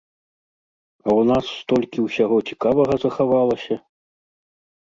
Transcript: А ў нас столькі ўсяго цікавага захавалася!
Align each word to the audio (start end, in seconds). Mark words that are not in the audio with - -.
А 1.05 1.07
ў 1.07 1.21
нас 1.31 1.45
столькі 1.59 1.99
ўсяго 2.07 2.37
цікавага 2.53 2.93
захавалася! 3.07 3.75